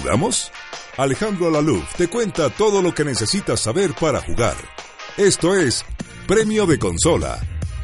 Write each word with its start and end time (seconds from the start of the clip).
¿Jugamos? 0.00 0.50
Alejandro 0.96 1.48
Alaluf 1.48 1.94
te 1.94 2.08
cuenta 2.08 2.48
todo 2.48 2.80
lo 2.80 2.94
que 2.94 3.04
necesitas 3.04 3.60
saber 3.60 3.92
para 3.92 4.22
jugar. 4.22 4.56
Esto 5.18 5.54
es 5.54 5.84
Premio 6.26 6.64
de 6.64 6.78
Consola, 6.78 7.38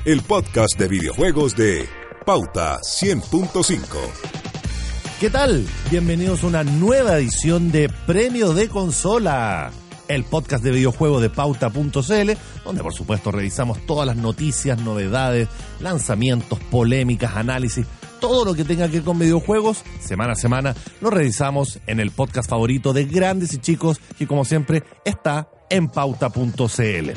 el 0.07 0.23
podcast 0.23 0.79
de 0.79 0.89
videojuegos 0.89 1.55
de 1.57 1.87
Pauta 2.25 2.79
100.5. 2.79 3.81
¿Qué 5.21 5.29
tal? 5.29 5.67
Bienvenidos 5.91 6.43
a 6.43 6.47
una 6.47 6.65
nueva 6.65 7.19
edición 7.19 7.71
de 7.71 7.91
Premio 8.07 8.55
de 8.55 8.71
Consola, 8.71 9.71
el 10.09 10.25
podcast 10.25 10.65
de 10.65 10.71
videojuegos 10.71 11.21
de 11.21 11.29
pauta.cl, 11.29 12.33
donde 12.65 12.83
por 12.83 12.95
supuesto 12.95 13.31
revisamos 13.31 13.85
todas 13.85 14.07
las 14.07 14.17
noticias, 14.17 14.81
novedades, 14.81 15.49
lanzamientos, 15.81 16.61
polémicas, 16.71 17.37
análisis 17.37 17.85
todo 18.21 18.45
lo 18.45 18.55
que 18.55 18.65
tenga 18.65 18.87
que 18.87 18.95
ver 18.95 19.05
con 19.05 19.19
videojuegos, 19.19 19.83
semana 20.01 20.33
a 20.33 20.37
semana, 20.37 20.75
lo 21.01 21.11
revisamos 21.11 21.81
en 21.87 22.01
el 22.01 22.11
podcast 22.11 22.49
favorito 22.49 22.93
de 22.93 23.05
grandes 23.05 23.53
y 23.55 23.59
chicos, 23.59 24.01
que 24.19 24.27
como 24.27 24.45
siempre 24.45 24.83
está 25.05 25.49
en 25.71 25.89
pauta.cl. 25.89 27.11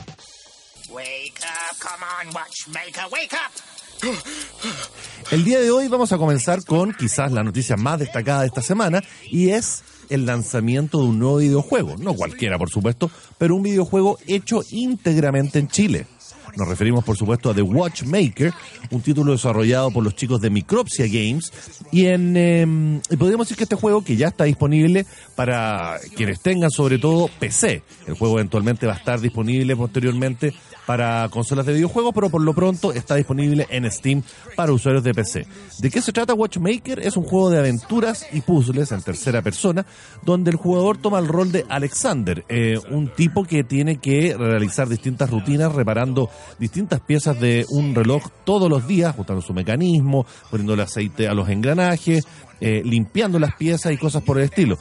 El 5.32 5.44
día 5.44 5.60
de 5.60 5.72
hoy 5.72 5.88
vamos 5.88 6.12
a 6.12 6.18
comenzar 6.18 6.64
con 6.64 6.94
quizás 6.94 7.32
la 7.32 7.44
noticia 7.44 7.76
más 7.78 8.00
destacada 8.00 8.42
de 8.42 8.48
esta 8.48 8.62
semana 8.62 9.02
y 9.30 9.50
es 9.50 9.84
el 10.10 10.26
lanzamiento 10.26 11.00
de 11.00 11.06
un 11.06 11.20
nuevo 11.20 11.38
videojuego. 11.38 11.96
No 11.98 12.16
cualquiera, 12.16 12.58
por 12.58 12.70
supuesto, 12.70 13.12
pero 13.38 13.56
un 13.56 13.64
videojuego 13.64 14.18
hecho 14.28 14.64
íntegramente 14.72 15.60
en 15.60 15.68
Chile. 15.68 16.08
Nos 16.56 16.68
referimos, 16.68 17.04
por 17.04 17.18
supuesto, 17.18 17.50
a 17.50 17.54
The 17.54 17.62
Watchmaker, 17.62 18.54
un 18.92 19.02
título 19.02 19.32
desarrollado 19.32 19.92
por 19.92 20.04
los 20.04 20.16
chicos 20.16 20.42
de 20.42 20.50
Micropsia 20.50 21.06
Games. 21.08 21.52
Y 21.92 22.06
en 22.08 22.36
em, 22.36 23.02
podríamos 23.18 23.48
decir 23.48 23.58
que 23.58 23.64
este 23.64 23.76
juego, 23.76 24.04
que 24.04 24.16
ya 24.16 24.28
está 24.28 24.44
disponible 24.46 25.06
para 25.36 25.98
quienes 26.16 26.42
tengan 26.42 26.70
sobre 26.72 26.98
todo 26.98 27.30
PC, 27.40 27.84
el 28.08 28.14
juego 28.14 28.40
eventualmente 28.40 28.88
va 28.88 28.94
a 28.94 28.98
estar 28.98 29.20
disponible 29.20 29.76
posteriormente 29.76 30.54
para 30.90 31.30
consolas 31.30 31.68
de 31.68 31.74
videojuegos, 31.74 32.16
pero 32.16 32.32
por 32.32 32.42
lo 32.42 32.52
pronto 32.52 32.92
está 32.92 33.14
disponible 33.14 33.68
en 33.70 33.92
Steam 33.92 34.24
para 34.56 34.72
usuarios 34.72 35.04
de 35.04 35.14
PC. 35.14 35.46
¿De 35.78 35.92
qué 35.92 36.02
se 36.02 36.12
trata 36.12 36.34
Watchmaker? 36.34 36.98
Es 36.98 37.16
un 37.16 37.26
juego 37.26 37.52
de 37.52 37.60
aventuras 37.60 38.26
y 38.32 38.42
puzzles 38.42 38.92
en 38.92 39.04
tercera 39.04 39.44
persona, 39.44 39.86
donde 40.24 40.50
el 40.50 40.58
jugador 40.58 40.98
toma 40.98 41.20
el 41.20 41.28
rol 41.28 41.52
de 41.52 41.64
Alexander, 41.70 42.44
eh, 42.50 42.80
un 42.90 43.14
tipo 43.14 43.44
que 43.44 43.64
tiene 43.64 43.98
que 43.98 44.36
realizar 44.36 44.90
distintas 44.90 45.30
rutinas 45.30 45.76
reparando 45.76 46.32
distintas 46.58 47.02
piezas 47.02 47.40
de 47.40 47.68
un 47.70 47.94
reloj 47.94 48.24
todos 48.44 48.68
los 48.68 48.88
días, 48.88 49.12
ajustando 49.12 49.44
su 49.44 49.54
mecanismo, 49.54 50.26
poniéndole 50.50 50.82
aceite 50.82 51.28
a 51.28 51.36
los 51.36 51.50
engranajes, 51.50 52.26
eh, 52.62 52.82
limpiando 52.84 53.38
las 53.38 53.54
piezas 53.54 53.94
y 53.94 53.98
cosas 53.98 54.24
por 54.24 54.40
el 54.40 54.46
estilo. 54.46 54.80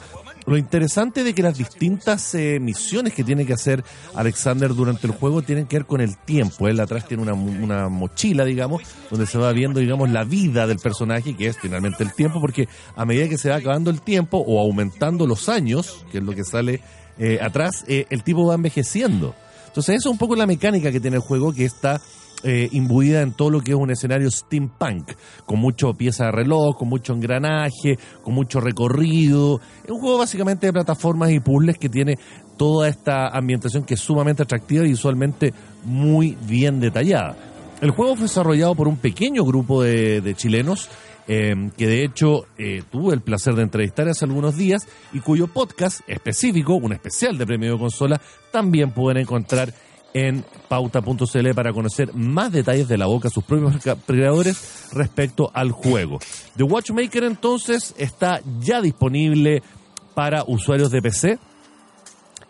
Lo 0.49 0.57
interesante 0.57 1.23
de 1.23 1.35
que 1.35 1.43
las 1.43 1.59
distintas 1.59 2.33
eh, 2.33 2.59
misiones 2.59 3.13
que 3.13 3.23
tiene 3.23 3.45
que 3.45 3.53
hacer 3.53 3.83
Alexander 4.15 4.73
durante 4.73 5.05
el 5.05 5.13
juego 5.13 5.43
tienen 5.43 5.67
que 5.67 5.77
ver 5.77 5.85
con 5.85 6.01
el 6.01 6.17
tiempo. 6.17 6.67
Él 6.67 6.79
atrás 6.79 7.07
tiene 7.07 7.21
una, 7.21 7.33
una 7.33 7.87
mochila, 7.87 8.45
digamos, 8.45 8.81
donde 9.11 9.27
se 9.27 9.37
va 9.37 9.51
viendo, 9.51 9.79
digamos, 9.79 10.09
la 10.09 10.23
vida 10.23 10.65
del 10.65 10.79
personaje, 10.79 11.37
que 11.37 11.45
es 11.45 11.59
finalmente 11.59 12.03
el 12.03 12.15
tiempo, 12.15 12.41
porque 12.41 12.67
a 12.95 13.05
medida 13.05 13.29
que 13.29 13.37
se 13.37 13.51
va 13.51 13.57
acabando 13.57 13.91
el 13.91 14.01
tiempo 14.01 14.39
o 14.39 14.59
aumentando 14.59 15.27
los 15.27 15.49
años, 15.49 16.03
que 16.11 16.17
es 16.17 16.23
lo 16.23 16.33
que 16.33 16.43
sale 16.43 16.81
eh, 17.19 17.37
atrás, 17.39 17.85
eh, 17.87 18.07
el 18.09 18.23
tipo 18.23 18.47
va 18.47 18.55
envejeciendo. 18.55 19.35
Entonces, 19.67 19.97
eso 19.97 20.09
es 20.09 20.13
un 20.13 20.17
poco 20.17 20.35
la 20.35 20.47
mecánica 20.47 20.91
que 20.91 20.99
tiene 20.99 21.17
el 21.17 21.21
juego, 21.21 21.53
que 21.53 21.65
está 21.65 22.01
eh, 22.43 22.69
imbuida 22.71 23.21
en 23.21 23.33
todo 23.33 23.49
lo 23.49 23.61
que 23.61 23.71
es 23.71 23.77
un 23.77 23.91
escenario 23.91 24.31
steampunk, 24.31 25.11
con 25.45 25.59
mucho 25.59 25.93
pieza 25.93 26.25
de 26.25 26.31
reloj, 26.31 26.77
con 26.77 26.87
mucho 26.87 27.13
engranaje, 27.13 27.97
con 28.23 28.33
mucho 28.33 28.61
recorrido. 28.61 29.59
Es 29.83 29.91
un 29.91 29.99
juego 29.99 30.19
básicamente 30.19 30.67
de 30.67 30.73
plataformas 30.73 31.31
y 31.31 31.39
puzzles 31.41 31.77
que 31.77 31.89
tiene 31.89 32.17
toda 32.57 32.87
esta 32.87 33.27
ambientación 33.27 33.83
que 33.83 33.95
es 33.95 33.99
sumamente 33.99 34.43
atractiva 34.43 34.85
y 34.85 34.89
visualmente 34.89 35.53
muy 35.83 36.37
bien 36.47 36.79
detallada. 36.79 37.35
El 37.81 37.91
juego 37.91 38.15
fue 38.15 38.23
desarrollado 38.23 38.75
por 38.75 38.87
un 38.87 38.97
pequeño 38.97 39.43
grupo 39.43 39.83
de, 39.83 40.33
chilenos 40.35 40.89
eh, 41.27 41.69
que 41.77 41.87
de 41.87 42.03
hecho 42.03 42.45
eh, 42.57 42.83
tuve 42.89 43.13
el 43.13 43.21
placer 43.21 43.53
de 43.55 43.63
entrevistar 43.63 44.07
hace 44.09 44.25
algunos 44.25 44.57
días 44.57 44.87
y 45.13 45.19
cuyo 45.19 45.47
podcast 45.47 46.01
específico, 46.07 46.75
un 46.75 46.93
especial 46.93 47.37
de 47.37 47.45
premio 47.45 47.73
de 47.73 47.79
consola, 47.79 48.21
también 48.51 48.91
pueden 48.91 49.21
encontrar 49.21 49.73
en 50.13 50.45
pauta.cl 50.67 51.53
para 51.53 51.73
conocer 51.73 52.13
más 52.13 52.51
detalles 52.51 52.87
de 52.87 52.97
la 52.97 53.05
boca 53.05 53.29
de 53.29 53.33
sus 53.33 53.43
propios 53.43 53.75
creadores 54.05 54.89
respecto 54.93 55.51
al 55.53 55.71
juego. 55.71 56.19
The 56.57 56.63
Watchmaker 56.63 57.23
entonces 57.23 57.93
está 57.97 58.41
ya 58.59 58.81
disponible 58.81 59.61
para 60.13 60.43
usuarios 60.45 60.91
de 60.91 61.01
PC 61.01 61.39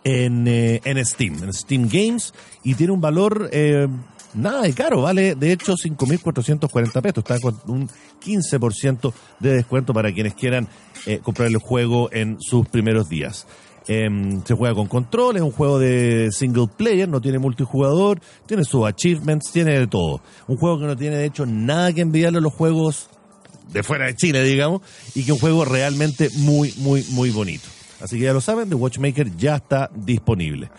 en, 0.04 0.48
eh, 0.48 0.82
en 0.86 1.06
Steam, 1.06 1.44
en 1.44 1.54
Steam 1.54 1.90
Games, 1.92 2.34
y 2.64 2.76
tiene 2.76 2.94
un 2.94 3.02
valor 3.02 3.50
eh, 3.52 3.88
nada 4.34 4.62
de 4.62 4.74
caro, 4.74 5.02
vale 5.02 5.36
de 5.36 5.52
hecho 5.52 5.74
5.440 5.74 7.02
pesos, 7.02 7.18
está 7.18 7.40
con 7.40 7.60
un 7.68 7.90
15% 8.24 9.14
de 9.40 9.54
descuento 9.54 9.94
para 9.94 10.14
quienes 10.14 10.34
quieran 10.34 10.68
eh, 11.06 11.20
comprar 11.20 11.50
el 11.50 11.58
juego 11.58 12.10
en 12.12 12.38
sus 12.40 12.68
primeros 12.68 13.10
días. 13.10 13.48
Em, 13.92 14.44
se 14.46 14.54
juega 14.54 14.76
con 14.76 14.86
control, 14.86 15.38
es 15.38 15.42
un 15.42 15.50
juego 15.50 15.80
de 15.80 16.30
single 16.32 16.68
player, 16.68 17.10
no 17.10 17.22
tiene 17.22 17.40
multijugador, 17.40 18.22
tiene 18.46 18.64
sus 18.64 18.86
achievements, 18.86 19.52
tiene 19.52 19.80
de 19.80 19.88
todo. 19.88 20.22
Un 20.48 20.58
juego 20.58 20.80
que 20.80 20.86
no 20.86 20.96
tiene 20.96 21.16
de 21.16 21.26
hecho 21.26 21.48
nada 21.48 21.92
que 21.92 22.02
enviarle 22.02 22.38
a 22.38 22.42
los 22.42 22.54
juegos 22.54 23.10
de 23.74 23.82
fuera 23.82 24.06
de 24.06 24.16
Chile, 24.16 24.44
digamos, 24.44 24.84
y 25.16 25.24
que 25.24 25.32
un 25.32 25.40
juego 25.40 25.66
realmente 25.66 26.30
muy, 26.36 26.72
muy, 26.78 27.04
muy 27.10 27.32
bonito. 27.32 27.68
Así 28.00 28.20
que 28.20 28.26
ya 28.26 28.34
lo 28.34 28.42
saben, 28.42 28.70
The 28.70 28.76
Watchmaker 28.76 29.36
ya 29.36 29.56
está 29.56 29.90
disponible. 29.96 30.70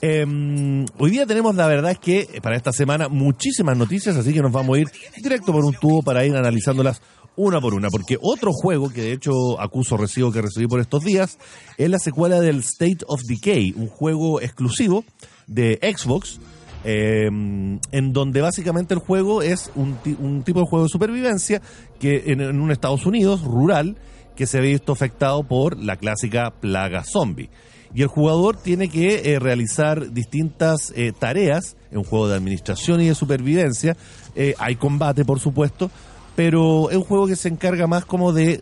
Em, 0.00 0.84
hoy 0.98 1.10
día 1.10 1.26
tenemos, 1.26 1.56
la 1.56 1.66
verdad 1.66 1.90
es 1.90 1.98
que 1.98 2.40
para 2.42 2.56
esta 2.56 2.72
semana 2.72 3.08
muchísimas 3.08 3.76
noticias, 3.76 4.14
así 4.14 4.32
que 4.32 4.40
nos 4.40 4.52
vamos 4.52 4.76
a 4.76 4.80
ir 4.82 4.88
directo 5.20 5.50
por 5.50 5.64
un 5.64 5.74
tubo 5.74 6.00
para 6.02 6.24
ir 6.24 6.36
analizándolas 6.36 7.02
una 7.36 7.60
por 7.60 7.74
una, 7.74 7.88
porque 7.88 8.18
otro 8.20 8.52
juego 8.52 8.90
que 8.90 9.02
de 9.02 9.12
hecho 9.12 9.60
acuso 9.60 9.96
recibo 9.96 10.32
que 10.32 10.42
recibí 10.42 10.66
por 10.66 10.80
estos 10.80 11.02
días 11.02 11.38
es 11.78 11.88
la 11.88 11.98
secuela 11.98 12.40
del 12.40 12.58
State 12.58 13.04
of 13.06 13.22
Decay, 13.26 13.74
un 13.76 13.88
juego 13.88 14.40
exclusivo 14.40 15.04
de 15.46 15.78
Xbox. 15.82 16.40
Em, 16.84 17.78
en 17.92 18.12
donde 18.12 18.40
básicamente 18.40 18.92
el 18.92 18.98
juego 18.98 19.40
es 19.40 19.70
un, 19.76 19.96
un, 20.18 20.42
tipo 20.42 20.58
de 20.58 20.66
juego 20.66 20.86
de 20.86 20.88
supervivencia 20.88 21.62
que 22.00 22.24
en, 22.26 22.40
un 22.60 22.72
Estados 22.72 23.06
Unidos 23.06 23.42
rural 23.44 23.96
que 24.34 24.48
se 24.48 24.60
ve 24.60 24.70
visto 24.70 24.90
afectado 24.90 25.44
por 25.44 25.78
la 25.78 25.96
clásica 25.96 26.50
plaga 26.60 27.04
zombie. 27.04 27.50
Y 27.94 28.02
el 28.02 28.08
jugador 28.08 28.56
tiene 28.56 28.88
que 28.88 29.32
eh, 29.32 29.38
realizar 29.38 30.12
distintas 30.12 30.92
eh, 30.96 31.12
tareas 31.16 31.76
en 31.90 32.02
juego 32.02 32.28
de 32.28 32.36
administración 32.36 33.00
y 33.02 33.08
de 33.08 33.14
supervivencia. 33.14 33.96
Eh, 34.34 34.54
hay 34.58 34.76
combate, 34.76 35.24
por 35.24 35.40
supuesto, 35.40 35.90
pero 36.34 36.90
es 36.90 36.96
un 36.96 37.04
juego 37.04 37.26
que 37.26 37.36
se 37.36 37.48
encarga 37.48 37.86
más 37.86 38.04
como 38.04 38.32
de, 38.32 38.58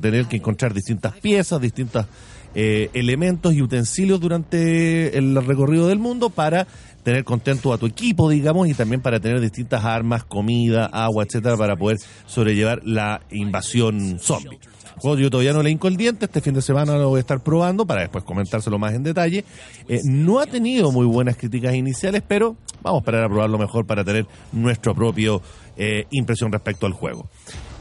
tener 0.00 0.26
que 0.26 0.36
encontrar 0.36 0.74
distintas 0.74 1.18
piezas, 1.18 1.60
distintos 1.60 2.06
eh, 2.54 2.90
elementos 2.94 3.54
y 3.54 3.62
utensilios 3.62 4.20
durante 4.20 5.16
el 5.16 5.36
recorrido 5.44 5.86
del 5.88 5.98
mundo 5.98 6.30
para 6.30 6.66
tener 7.02 7.24
contento 7.24 7.72
a 7.72 7.78
tu 7.78 7.86
equipo, 7.86 8.28
digamos, 8.28 8.68
y 8.68 8.74
también 8.74 9.00
para 9.00 9.20
tener 9.20 9.40
distintas 9.40 9.84
armas, 9.84 10.24
comida, 10.24 10.86
agua, 10.86 11.24
etcétera, 11.24 11.56
para 11.56 11.76
poder 11.76 11.98
sobrellevar 12.26 12.82
la 12.84 13.22
invasión 13.30 14.18
zombie. 14.18 14.58
Juego 15.00 15.18
yo 15.18 15.30
todavía 15.30 15.54
no 15.54 15.62
le 15.62 15.70
hinco 15.70 15.88
el 15.88 15.96
diente, 15.96 16.26
este 16.26 16.42
fin 16.42 16.52
de 16.52 16.60
semana 16.60 16.98
lo 16.98 17.08
voy 17.08 17.18
a 17.18 17.20
estar 17.20 17.40
probando 17.40 17.86
para 17.86 18.02
después 18.02 18.22
comentárselo 18.22 18.78
más 18.78 18.92
en 18.92 19.02
detalle. 19.02 19.46
Eh, 19.88 20.00
no 20.04 20.40
ha 20.40 20.46
tenido 20.46 20.92
muy 20.92 21.06
buenas 21.06 21.36
críticas 21.36 21.74
iniciales, 21.74 22.22
pero 22.26 22.56
vamos 22.82 22.98
a 22.98 23.00
esperar 23.00 23.24
a 23.24 23.28
probarlo 23.28 23.56
mejor 23.56 23.86
para 23.86 24.04
tener 24.04 24.26
nuestra 24.52 24.92
propia 24.92 25.38
eh, 25.82 26.04
impresión 26.10 26.52
respecto 26.52 26.84
al 26.84 26.92
juego. 26.92 27.30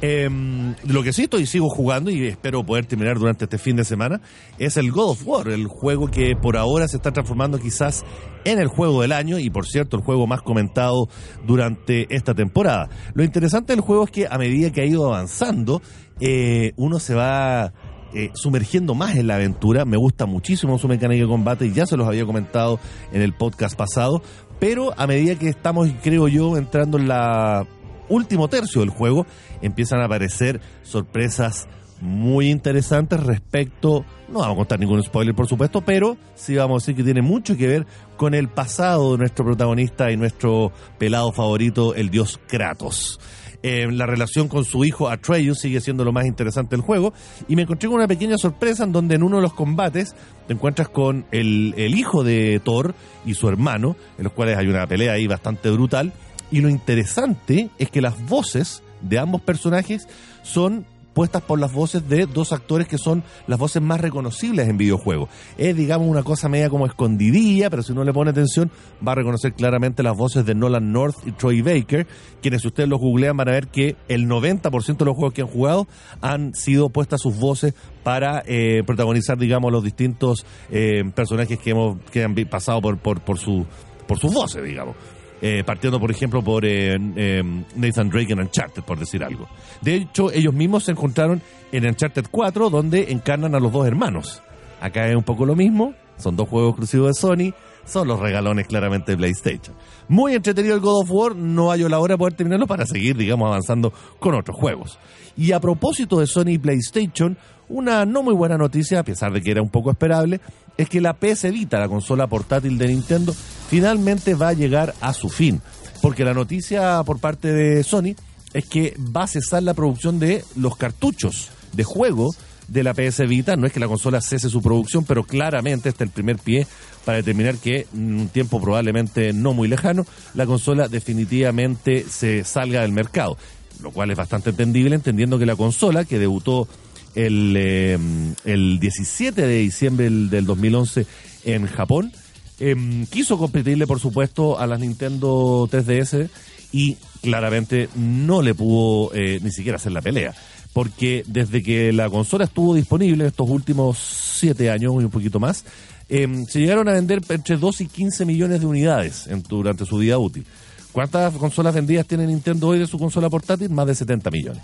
Em, 0.01 0.73
lo 0.87 1.03
que 1.03 1.11
sí 1.11 1.23
estoy 1.23 1.45
sigo 1.45 1.67
jugando 1.67 2.09
y 2.09 2.25
espero 2.27 2.65
poder 2.65 2.85
terminar 2.85 3.19
durante 3.19 3.43
este 3.43 3.57
fin 3.57 3.75
de 3.75 3.83
semana 3.83 4.21
es 4.57 4.77
el 4.77 4.89
God 4.93 5.09
of 5.09 5.27
War, 5.27 5.49
el 5.49 5.67
juego 5.67 6.07
que 6.07 6.37
por 6.37 6.55
ahora 6.55 6.87
se 6.87 6.95
está 6.95 7.11
transformando 7.11 7.59
quizás 7.59 8.05
en 8.45 8.59
el 8.59 8.67
juego 8.69 9.01
del 9.01 9.11
año 9.11 9.37
y 9.37 9.49
por 9.49 9.67
cierto 9.67 9.97
el 9.97 10.03
juego 10.03 10.27
más 10.27 10.41
comentado 10.41 11.09
durante 11.45 12.07
esta 12.15 12.33
temporada. 12.33 12.87
Lo 13.13 13.25
interesante 13.25 13.73
del 13.73 13.81
juego 13.81 14.05
es 14.05 14.11
que 14.11 14.27
a 14.31 14.37
medida 14.37 14.71
que 14.71 14.79
ha 14.79 14.85
ido 14.85 15.05
avanzando, 15.05 15.81
eh, 16.21 16.71
uno 16.77 16.99
se 16.99 17.15
va 17.15 17.73
eh, 18.13 18.31
sumergiendo 18.33 18.95
más 18.95 19.17
en 19.17 19.27
la 19.27 19.35
aventura. 19.35 19.83
Me 19.83 19.97
gusta 19.97 20.25
muchísimo 20.25 20.79
su 20.79 20.87
mecánica 20.87 21.23
de 21.23 21.27
combate 21.27 21.65
y 21.65 21.73
ya 21.73 21.85
se 21.85 21.97
los 21.97 22.07
había 22.07 22.25
comentado 22.25 22.79
en 23.11 23.21
el 23.21 23.33
podcast 23.33 23.77
pasado. 23.77 24.21
Pero 24.61 24.93
a 24.97 25.07
medida 25.07 25.35
que 25.35 25.49
estamos, 25.49 25.89
creo 26.01 26.29
yo, 26.29 26.55
entrando 26.55 26.97
en 26.97 27.09
la 27.09 27.67
último 28.09 28.47
tercio 28.47 28.81
del 28.81 28.89
juego, 28.89 29.25
empiezan 29.61 30.01
a 30.01 30.05
aparecer 30.05 30.59
sorpresas 30.83 31.67
muy 32.01 32.49
interesantes 32.49 33.21
respecto, 33.21 34.05
no 34.29 34.39
vamos 34.39 34.53
a 34.53 34.57
contar 34.57 34.79
ningún 34.79 35.03
spoiler 35.03 35.35
por 35.35 35.47
supuesto, 35.47 35.81
pero 35.81 36.17
sí 36.35 36.55
vamos 36.55 36.81
a 36.81 36.85
decir 36.85 36.95
que 36.95 37.03
tiene 37.03 37.21
mucho 37.21 37.57
que 37.57 37.67
ver 37.67 37.85
con 38.17 38.33
el 38.33 38.47
pasado 38.47 39.13
de 39.13 39.17
nuestro 39.17 39.45
protagonista 39.45 40.11
y 40.11 40.17
nuestro 40.17 40.71
pelado 40.97 41.31
favorito, 41.31 41.95
el 41.95 42.09
dios 42.09 42.39
Kratos. 42.47 43.19
Eh, 43.61 43.91
la 43.91 44.05
relación 44.05 44.47
con 44.47 44.63
su 44.63 44.85
hijo 44.85 45.09
Atreus 45.09 45.59
sigue 45.59 45.81
siendo 45.81 46.05
lo 46.05 46.13
más 46.13 46.25
interesante 46.25 46.77
del 46.77 46.81
juego. 46.81 47.13
Y 47.49 47.55
me 47.55 47.63
encontré 47.63 47.89
con 47.89 47.97
una 47.97 48.07
pequeña 48.07 48.37
sorpresa 48.37 48.85
en 48.85 48.93
donde 48.93 49.15
en 49.15 49.23
uno 49.23 49.37
de 49.37 49.41
los 49.41 49.53
combates 49.53 50.15
te 50.47 50.53
encuentras 50.53 50.87
con 50.87 51.25
el, 51.31 51.73
el 51.75 51.97
hijo 51.97 52.23
de 52.23 52.61
Thor 52.63 52.95
y 53.25 53.33
su 53.33 53.49
hermano, 53.49 53.97
en 54.17 54.23
los 54.23 54.33
cuales 54.33 54.57
hay 54.57 54.67
una 54.67 54.87
pelea 54.87 55.13
ahí 55.13 55.27
bastante 55.27 55.69
brutal. 55.71 56.13
Y 56.51 56.61
lo 56.61 56.69
interesante 56.69 57.69
es 57.77 57.89
que 57.89 58.01
las 58.01 58.25
voces 58.25 58.83
de 59.01 59.19
ambos 59.19 59.41
personajes 59.41 60.07
son 60.43 60.85
puestas 61.13 61.41
por 61.41 61.59
las 61.59 61.73
voces 61.73 62.07
de 62.07 62.27
dos 62.27 62.53
actores 62.53 62.87
que 62.87 62.97
son 62.97 63.23
las 63.47 63.59
voces 63.59 63.81
más 63.81 63.99
reconocibles 63.99 64.69
en 64.69 64.77
videojuegos. 64.77 65.29
Es, 65.57 65.75
digamos, 65.75 66.07
una 66.07 66.23
cosa 66.23 66.47
media 66.47 66.69
como 66.69 66.85
escondidilla, 66.85 67.69
pero 67.69 67.83
si 67.83 67.91
uno 67.91 68.03
le 68.03 68.13
pone 68.13 68.31
atención, 68.31 68.71
va 69.05 69.11
a 69.13 69.15
reconocer 69.15 69.53
claramente 69.53 70.03
las 70.03 70.15
voces 70.15 70.45
de 70.45 70.55
Nolan 70.55 70.93
North 70.93 71.17
y 71.25 71.31
Troy 71.33 71.61
Baker, 71.61 72.07
quienes 72.41 72.61
si 72.61 72.67
ustedes 72.67 72.87
los 72.87 72.99
googlean 72.99 73.35
van 73.35 73.49
a 73.49 73.51
ver 73.51 73.67
que 73.67 73.95
el 74.07 74.27
90% 74.27 74.97
de 74.97 75.05
los 75.05 75.15
juegos 75.15 75.33
que 75.33 75.41
han 75.41 75.47
jugado 75.47 75.87
han 76.21 76.53
sido 76.55 76.89
puestas 76.89 77.21
sus 77.21 77.37
voces 77.37 77.73
para 78.03 78.41
eh, 78.45 78.83
protagonizar, 78.85 79.37
digamos, 79.37 79.71
los 79.71 79.83
distintos 79.83 80.45
eh, 80.71 81.03
personajes 81.13 81.59
que 81.59 81.71
hemos 81.71 81.97
que 82.11 82.23
han 82.23 82.35
pasado 82.49 82.81
por, 82.81 82.97
por, 82.97 83.19
por, 83.19 83.37
su, 83.37 83.65
por 84.07 84.19
sus 84.19 84.33
voces, 84.33 84.63
digamos. 84.63 84.95
Eh, 85.41 85.63
partiendo 85.65 85.99
por 86.01 86.11
ejemplo 86.11 86.43
por 86.43 86.65
eh, 86.65 86.97
eh, 87.15 87.43
Nathan 87.75 88.09
Drake 88.09 88.33
en 88.33 88.39
Uncharted, 88.39 88.83
por 88.83 88.99
decir 88.99 89.23
algo. 89.23 89.47
De 89.81 89.95
hecho, 89.95 90.31
ellos 90.31 90.53
mismos 90.53 90.83
se 90.83 90.91
encontraron 90.91 91.41
en 91.71 91.85
Uncharted 91.85 92.25
4, 92.29 92.69
donde 92.69 93.11
encarnan 93.11 93.55
a 93.55 93.59
los 93.59 93.71
dos 93.71 93.87
hermanos. 93.87 94.43
Acá 94.81 95.07
es 95.07 95.15
un 95.15 95.23
poco 95.23 95.45
lo 95.45 95.55
mismo, 95.55 95.93
son 96.19 96.35
dos 96.35 96.47
juegos 96.47 96.71
exclusivos 96.71 97.07
de 97.07 97.13
Sony, 97.19 97.53
son 97.85 98.07
los 98.07 98.19
regalones 98.19 98.67
claramente 98.67 99.13
de 99.13 99.17
PlayStation. 99.17 99.75
Muy 100.07 100.35
entretenido 100.35 100.75
el 100.75 100.81
God 100.81 101.03
of 101.03 101.11
War, 101.11 101.35
no 101.35 101.69
hallo 101.69 101.89
la 101.89 101.99
hora 101.99 102.13
de 102.13 102.17
poder 102.19 102.33
terminarlo 102.33 102.67
para 102.67 102.85
seguir, 102.85 103.17
digamos, 103.17 103.47
avanzando 103.47 103.91
con 104.19 104.35
otros 104.35 104.57
juegos. 104.57 104.99
Y 105.35 105.51
a 105.53 105.59
propósito 105.59 106.19
de 106.19 106.27
Sony 106.27 106.49
y 106.49 106.57
PlayStation, 106.57 107.37
una 107.69 108.05
no 108.05 108.23
muy 108.23 108.33
buena 108.33 108.57
noticia, 108.57 108.99
a 108.99 109.03
pesar 109.03 109.31
de 109.31 109.41
que 109.41 109.51
era 109.51 109.61
un 109.61 109.69
poco 109.69 109.91
esperable, 109.91 110.41
es 110.77 110.89
que 110.89 111.01
la 111.01 111.13
PS 111.13 111.51
Vita, 111.51 111.79
la 111.79 111.87
consola 111.87 112.27
portátil 112.27 112.77
de 112.77 112.87
Nintendo, 112.87 113.33
finalmente 113.33 114.35
va 114.35 114.49
a 114.49 114.53
llegar 114.53 114.93
a 115.01 115.13
su 115.13 115.29
fin. 115.29 115.61
Porque 116.01 116.23
la 116.23 116.33
noticia 116.33 117.03
por 117.05 117.19
parte 117.19 117.51
de 117.51 117.83
Sony 117.83 118.15
es 118.53 118.67
que 118.67 118.95
va 119.15 119.23
a 119.23 119.27
cesar 119.27 119.63
la 119.63 119.73
producción 119.73 120.19
de 120.19 120.43
los 120.55 120.75
cartuchos 120.77 121.49
de 121.73 121.83
juego 121.83 122.29
de 122.69 122.83
la 122.83 122.93
PS 122.93 123.27
Vita. 123.27 123.55
No 123.55 123.67
es 123.67 123.73
que 123.73 123.79
la 123.79 123.87
consola 123.87 124.21
cese 124.21 124.49
su 124.49 124.61
producción, 124.61 125.03
pero 125.05 125.23
claramente 125.23 125.89
este 125.89 126.03
es 126.03 126.09
el 126.09 126.13
primer 126.13 126.37
pie 126.37 126.67
para 127.05 127.17
determinar 127.17 127.57
que 127.57 127.87
en 127.93 128.19
un 128.19 128.27
tiempo 128.29 128.61
probablemente 128.61 129.33
no 129.33 129.53
muy 129.53 129.67
lejano, 129.67 130.05
la 130.33 130.45
consola 130.45 130.87
definitivamente 130.87 132.05
se 132.09 132.43
salga 132.43 132.81
del 132.81 132.91
mercado. 132.91 133.37
Lo 133.81 133.91
cual 133.91 134.11
es 134.11 134.17
bastante 134.17 134.49
entendible, 134.49 134.95
entendiendo 134.95 135.39
que 135.39 135.45
la 135.45 135.55
consola 135.55 136.03
que 136.03 136.19
debutó 136.19 136.67
el, 137.15 137.55
eh, 137.57 137.97
el 138.45 138.79
17 138.79 139.41
de 139.41 139.57
diciembre 139.59 140.09
del, 140.09 140.45
2011 140.45 141.05
en 141.45 141.65
Japón, 141.65 142.11
em, 142.59 143.05
quiso 143.05 143.37
competirle, 143.37 143.87
por 143.87 143.99
supuesto, 143.99 144.59
a 144.59 144.67
las 144.67 144.79
Nintendo 144.79 145.67
3DS 145.71 146.29
y 146.71 146.97
claramente 147.21 147.89
no 147.95 148.41
le 148.41 148.53
pudo 148.53 149.13
eh, 149.13 149.39
ni 149.41 149.51
siquiera 149.51 149.77
hacer 149.77 149.91
la 149.91 150.01
pelea. 150.01 150.33
Porque 150.73 151.23
desde 151.27 151.63
que 151.63 151.91
la 151.91 152.09
consola 152.09 152.45
estuvo 152.45 152.75
disponible 152.75 153.25
estos 153.25 153.49
últimos 153.49 153.97
7 153.97 154.69
años 154.69 154.93
y 154.93 155.05
un 155.05 155.09
poquito 155.09 155.39
más, 155.39 155.65
em, 156.07 156.45
se 156.45 156.59
llegaron 156.59 156.87
a 156.87 156.93
vender 156.93 157.21
entre 157.29 157.57
2 157.57 157.81
y 157.81 157.87
15 157.87 158.25
millones 158.25 158.59
de 158.59 158.65
unidades 158.65 159.27
en, 159.27 159.41
durante 159.43 159.85
su 159.85 159.97
vida 159.97 160.17
útil. 160.17 160.45
¿Cuántas 160.91 161.33
consolas 161.35 161.73
vendidas 161.73 162.07
tiene 162.07 162.25
Nintendo 162.25 162.67
hoy 162.67 162.79
de 162.79 162.87
su 162.87 162.97
consola 162.97 163.29
portátil? 163.29 163.69
Más 163.69 163.87
de 163.87 163.95
70 163.95 164.31
millones. 164.31 164.63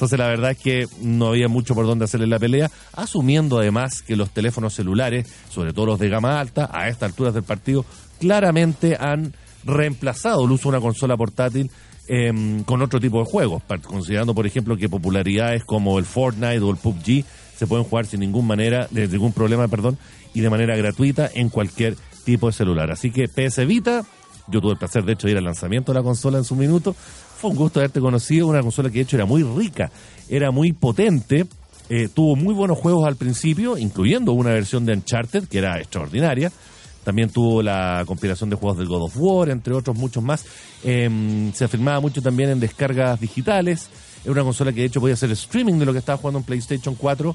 Entonces 0.00 0.18
la 0.18 0.28
verdad 0.28 0.52
es 0.52 0.58
que 0.58 0.86
no 1.02 1.28
había 1.28 1.48
mucho 1.48 1.74
por 1.74 1.84
dónde 1.84 2.06
hacerle 2.06 2.26
la 2.26 2.38
pelea, 2.38 2.70
asumiendo 2.94 3.58
además 3.58 4.00
que 4.00 4.16
los 4.16 4.30
teléfonos 4.30 4.72
celulares, 4.72 5.26
sobre 5.50 5.74
todo 5.74 5.84
los 5.84 5.98
de 5.98 6.08
gama 6.08 6.40
alta, 6.40 6.70
a 6.72 6.88
estas 6.88 7.10
alturas 7.10 7.34
del 7.34 7.42
partido, 7.42 7.84
claramente 8.18 8.96
han 8.98 9.34
reemplazado 9.62 10.46
el 10.46 10.52
uso 10.52 10.70
de 10.70 10.78
una 10.78 10.80
consola 10.80 11.18
portátil 11.18 11.70
em, 12.12 12.64
con 12.64 12.82
otro 12.82 12.98
tipo 12.98 13.20
de 13.20 13.24
juegos, 13.24 13.62
considerando 13.86 14.34
por 14.34 14.44
ejemplo 14.44 14.76
que 14.76 14.88
popularidades 14.88 15.64
como 15.64 15.96
el 15.96 16.04
Fortnite 16.04 16.58
o 16.58 16.70
el 16.70 16.76
PUBG 16.76 17.24
se 17.56 17.68
pueden 17.68 17.84
jugar 17.84 18.06
sin 18.06 18.18
ningún 18.18 18.48
manera, 18.48 18.88
de 18.90 19.06
ningún 19.06 19.32
problema, 19.32 19.68
perdón, 19.68 19.96
y 20.34 20.40
de 20.40 20.50
manera 20.50 20.76
gratuita 20.76 21.30
en 21.32 21.50
cualquier 21.50 21.96
tipo 22.24 22.48
de 22.48 22.52
celular. 22.52 22.90
Así 22.90 23.12
que 23.12 23.28
PS 23.28 23.64
Vita, 23.64 24.04
yo 24.48 24.60
tuve 24.60 24.72
el 24.72 24.78
placer 24.78 25.04
de 25.04 25.12
hecho 25.12 25.28
de 25.28 25.34
ir 25.34 25.38
al 25.38 25.44
lanzamiento 25.44 25.92
de 25.92 26.00
la 26.00 26.02
consola 26.02 26.38
en 26.38 26.44
su 26.44 26.56
minuto, 26.56 26.96
fue 27.38 27.50
un 27.50 27.56
gusto 27.56 27.78
haberte 27.78 28.00
conocido, 28.00 28.48
una 28.48 28.60
consola 28.60 28.90
que 28.90 28.96
de 28.96 29.02
hecho 29.02 29.16
era 29.16 29.26
muy 29.26 29.44
rica, 29.44 29.92
era 30.28 30.50
muy 30.50 30.72
potente, 30.72 31.46
eh, 31.88 32.08
tuvo 32.12 32.34
muy 32.34 32.54
buenos 32.54 32.76
juegos 32.76 33.06
al 33.06 33.14
principio, 33.14 33.78
incluyendo 33.78 34.32
una 34.32 34.50
versión 34.50 34.84
de 34.84 34.94
Uncharted 34.94 35.46
que 35.46 35.58
era 35.58 35.78
extraordinaria. 35.78 36.50
También 37.04 37.30
tuvo 37.30 37.62
la 37.62 38.04
compilación 38.06 38.50
de 38.50 38.56
juegos 38.56 38.78
del 38.78 38.88
God 38.88 39.04
of 39.04 39.16
War, 39.16 39.48
entre 39.48 39.74
otros 39.74 39.96
muchos 39.96 40.22
más. 40.22 40.44
Em, 40.84 41.52
se 41.52 41.64
afirmaba 41.64 42.00
mucho 42.00 42.20
también 42.20 42.50
en 42.50 42.60
descargas 42.60 43.20
digitales. 43.20 43.88
Era 44.22 44.32
una 44.32 44.44
consola 44.44 44.72
que 44.72 44.80
de 44.80 44.86
hecho 44.86 45.00
podía 45.00 45.14
hacer 45.14 45.30
streaming 45.30 45.78
de 45.78 45.86
lo 45.86 45.92
que 45.92 45.98
estaba 45.98 46.18
jugando 46.18 46.38
en 46.40 46.44
PlayStation 46.44 46.94
4 46.94 47.34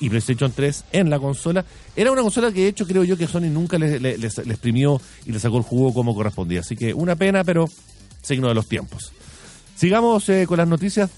y 0.00 0.08
PlayStation 0.08 0.50
3 0.50 0.84
en 0.92 1.10
la 1.10 1.18
consola. 1.18 1.64
Era 1.94 2.10
una 2.10 2.22
consola 2.22 2.50
que 2.50 2.62
de 2.62 2.68
hecho 2.68 2.86
creo 2.86 3.04
yo 3.04 3.16
que 3.16 3.26
Sony 3.26 3.50
nunca 3.50 3.78
le, 3.78 4.00
le, 4.00 4.14
exprimió 4.14 5.00
y 5.26 5.32
le 5.32 5.38
sacó 5.38 5.58
el 5.58 5.62
jugo 5.62 5.94
como 5.94 6.14
correspondía. 6.14 6.60
Así 6.60 6.74
que 6.74 6.94
una 6.94 7.14
pena, 7.14 7.44
pero 7.44 7.68
signo 8.22 8.48
de 8.48 8.54
los 8.54 8.66
tiempos. 8.66 9.12
Sigamos 9.76 10.28
eh, 10.28 10.46
con 10.46 10.58
las 10.58 10.68
noticias 10.68 11.10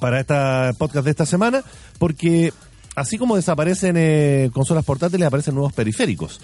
para 0.00 0.20
esta 0.20 0.72
podcast 0.78 1.04
de 1.04 1.10
esta 1.10 1.26
semana, 1.26 1.62
porque 1.98 2.52
así 2.94 3.18
como 3.18 3.36
desaparecen 3.36 3.96
eh, 3.96 4.50
consolas 4.52 4.84
portátiles, 4.84 5.26
aparecen 5.26 5.54
nuevos 5.54 5.72
periféricos. 5.72 6.40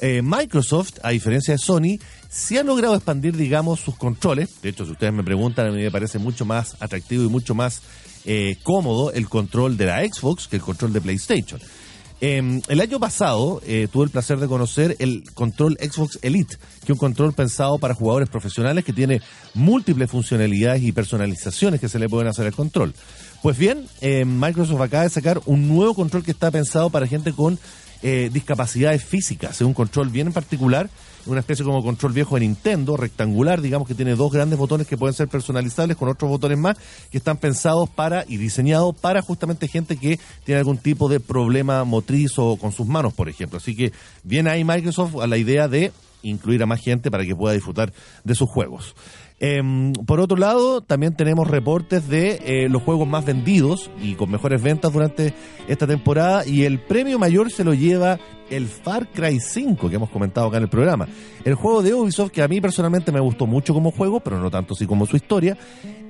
Eh, 0.00 0.22
Microsoft, 0.22 0.98
a 1.02 1.10
diferencia 1.10 1.54
de 1.54 1.58
Sony, 1.58 1.98
sí 2.28 2.58
ha 2.58 2.62
logrado 2.62 2.94
expandir, 2.94 3.36
digamos, 3.36 3.80
sus 3.80 3.96
controles. 3.96 4.60
De 4.62 4.70
hecho, 4.70 4.84
si 4.84 4.92
ustedes 4.92 5.12
me 5.12 5.24
preguntan, 5.24 5.66
a 5.66 5.70
mí 5.70 5.82
me 5.82 5.90
parece 5.90 6.18
mucho 6.18 6.44
más 6.44 6.76
atractivo 6.80 7.24
y 7.24 7.28
mucho 7.28 7.54
más 7.54 7.82
cómodo 8.62 9.12
el 9.12 9.28
control 9.28 9.76
de 9.76 9.84
la 9.84 10.00
Xbox 10.00 10.48
que 10.48 10.56
el 10.56 10.62
control 10.62 10.94
de 10.94 11.02
PlayStation. 11.02 11.60
Em, 12.26 12.62
el 12.68 12.80
año 12.80 13.00
pasado 13.00 13.60
eh, 13.66 13.88
tuve 13.92 14.04
el 14.04 14.10
placer 14.10 14.38
de 14.38 14.46
conocer 14.46 14.96
el 14.98 15.24
control 15.34 15.76
Xbox 15.78 16.18
Elite, 16.22 16.56
que 16.56 16.84
es 16.84 16.90
un 16.90 16.96
control 16.96 17.34
pensado 17.34 17.76
para 17.78 17.92
jugadores 17.92 18.30
profesionales 18.30 18.82
que 18.82 18.94
tiene 18.94 19.20
múltiples 19.52 20.10
funcionalidades 20.10 20.82
y 20.82 20.92
personalizaciones 20.92 21.80
que 21.80 21.88
se 21.90 21.98
le 21.98 22.08
pueden 22.08 22.28
hacer 22.28 22.46
al 22.46 22.54
control. 22.54 22.94
Pues 23.42 23.58
bien, 23.58 23.86
em, 24.00 24.40
Microsoft 24.40 24.80
acaba 24.80 25.02
de 25.02 25.10
sacar 25.10 25.42
un 25.44 25.68
nuevo 25.68 25.92
control 25.92 26.24
que 26.24 26.30
está 26.30 26.50
pensado 26.50 26.88
para 26.88 27.06
gente 27.06 27.32
con 27.32 27.58
eh, 28.06 28.30
discapacidades 28.32 29.02
físicas. 29.02 29.56
Es 29.56 29.62
un 29.62 29.74
control 29.74 30.10
bien 30.10 30.26
en 30.26 30.32
particular 30.32 30.90
una 31.26 31.40
especie 31.40 31.64
como 31.64 31.82
control 31.82 32.12
viejo 32.12 32.34
de 32.34 32.42
Nintendo, 32.42 32.96
rectangular, 32.96 33.60
digamos 33.60 33.88
que 33.88 33.94
tiene 33.94 34.14
dos 34.14 34.30
grandes 34.30 34.58
botones 34.58 34.86
que 34.86 34.98
pueden 34.98 35.14
ser 35.14 35.28
personalizables 35.28 35.96
con 35.96 36.08
otros 36.08 36.30
botones 36.30 36.58
más 36.58 36.76
que 37.10 37.18
están 37.18 37.38
pensados 37.38 37.88
para 37.88 38.24
y 38.28 38.36
diseñados 38.36 38.94
para 38.94 39.22
justamente 39.22 39.68
gente 39.68 39.96
que 39.96 40.18
tiene 40.44 40.58
algún 40.58 40.78
tipo 40.78 41.08
de 41.08 41.20
problema 41.20 41.84
motriz 41.84 42.32
o 42.36 42.56
con 42.56 42.72
sus 42.72 42.86
manos, 42.86 43.14
por 43.14 43.28
ejemplo. 43.28 43.56
Así 43.56 43.74
que 43.74 43.92
viene 44.22 44.50
ahí 44.50 44.64
Microsoft 44.64 45.16
a 45.16 45.26
la 45.26 45.38
idea 45.38 45.66
de 45.66 45.92
incluir 46.22 46.62
a 46.62 46.66
más 46.66 46.80
gente 46.80 47.10
para 47.10 47.24
que 47.24 47.36
pueda 47.36 47.54
disfrutar 47.54 47.92
de 48.24 48.34
sus 48.34 48.48
juegos. 48.48 48.94
Em, 49.40 49.92
por 49.92 50.20
otro 50.20 50.36
lado, 50.36 50.80
también 50.80 51.16
tenemos 51.16 51.48
reportes 51.48 52.08
de 52.08 52.40
eh, 52.44 52.68
los 52.68 52.82
juegos 52.82 53.08
más 53.08 53.24
vendidos 53.24 53.90
y 54.00 54.14
con 54.14 54.30
mejores 54.30 54.62
ventas 54.62 54.92
durante 54.92 55.34
esta 55.66 55.86
temporada 55.86 56.46
y 56.46 56.64
el 56.64 56.78
premio 56.78 57.18
mayor 57.18 57.50
se 57.50 57.64
lo 57.64 57.74
lleva 57.74 58.18
el 58.48 58.68
Far 58.68 59.08
Cry 59.08 59.40
5 59.40 59.88
que 59.88 59.96
hemos 59.96 60.10
comentado 60.10 60.46
acá 60.46 60.58
en 60.58 60.62
el 60.62 60.68
programa. 60.68 61.08
El 61.44 61.54
juego 61.54 61.82
de 61.82 61.94
Ubisoft 61.94 62.30
que 62.30 62.42
a 62.42 62.48
mí 62.48 62.60
personalmente 62.60 63.10
me 63.10 63.20
gustó 63.20 63.46
mucho 63.46 63.74
como 63.74 63.90
juego, 63.90 64.20
pero 64.20 64.38
no 64.38 64.50
tanto 64.50 64.74
así 64.74 64.86
como 64.86 65.04
su 65.04 65.16
historia, 65.16 65.58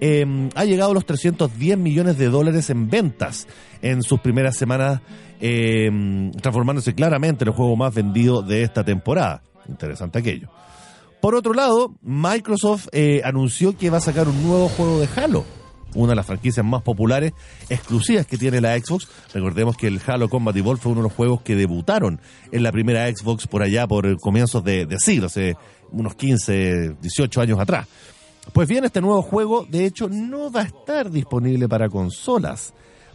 em, 0.00 0.50
ha 0.54 0.64
llegado 0.64 0.90
a 0.90 0.95
los 0.95 1.07
310 1.07 1.78
millones 1.78 2.19
de 2.19 2.28
dólares 2.28 2.69
en 2.69 2.90
ventas 2.90 3.49
en 3.81 4.02
sus 4.02 4.21
primeras 4.21 4.57
semanas, 4.57 5.00
em, 5.40 6.31
transformándose 6.33 6.95
claramente 6.95 7.45
en 7.45 7.49
el 7.49 7.54
juego 7.54 7.75
más 7.75 7.95
vendido 7.95 8.43
de 8.43 8.62
esta 8.62 8.85
temporada. 8.85 9.43
Interesante 9.66 10.19
aquello. 10.19 10.50
Por 11.25 11.37
otro 11.37 11.54
lado, 11.54 11.95
Microsoft 12.02 12.88
eh, 12.93 13.23
anunció 13.25 13.75
que 13.78 13.88
va 13.88 13.97
a 13.97 14.02
sacar 14.02 14.28
un 14.28 14.43
nuevo 14.43 14.69
juego 14.69 15.00
de 15.00 15.09
Halo, 15.16 15.47
una 15.95 16.11
de 16.11 16.16
las 16.16 16.26
franquicias 16.26 16.66
más 16.66 16.83
populares, 16.83 17.33
exclusivas 17.71 18.26
que 18.26 18.37
tiene 18.37 18.61
la 18.61 18.78
Xbox. 18.78 19.09
Recordemos 19.33 19.78
que 19.78 19.87
el 19.87 20.02
Halo 20.07 20.28
Combat 20.28 20.54
Evolved 20.54 20.83
fue 20.83 20.93
uno 20.93 21.00
de 21.00 21.09
los 21.09 21.14
juegos 21.14 21.40
que 21.40 21.57
debutaron 21.57 22.21
en 22.52 22.62
la 22.62 22.71
primera 22.73 23.09
Xbox 23.09 23.47
por 23.47 23.62
allá, 23.62 23.87
por 23.87 24.21
comienzos 24.21 24.62
de, 24.64 24.85
de 24.85 24.99
siglo, 24.99 25.28
hace 25.28 25.57
unos 25.93 26.14
15, 26.14 26.97
18 27.00 27.40
años 27.40 27.59
atrás. 27.59 27.88
Pues 28.52 28.69
bien, 28.69 28.85
este 28.85 29.00
nuevo 29.00 29.23
juego, 29.23 29.64
de 29.66 29.87
hecho, 29.87 30.11
no 30.11 30.52
va 30.52 30.61
a 30.61 30.64
estar 30.64 31.11
disponible 31.11 31.71
para 31.71 31.88
consolas, 31.88 32.75